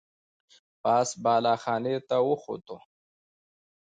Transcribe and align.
پاس 0.81 1.09
بالا 1.23 1.53
خانې 1.63 1.95
ته 2.07 2.17
وخوته. 2.29 2.77